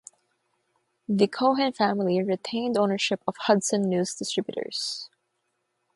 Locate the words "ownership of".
2.75-3.35